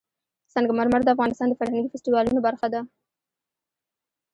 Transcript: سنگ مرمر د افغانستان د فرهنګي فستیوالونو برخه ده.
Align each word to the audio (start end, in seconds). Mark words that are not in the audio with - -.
سنگ 0.53 0.67
مرمر 0.77 1.01
د 1.03 1.09
افغانستان 1.15 1.47
د 1.49 1.53
فرهنګي 1.59 1.89
فستیوالونو 1.91 2.39
برخه 2.47 2.67
ده. 2.73 2.81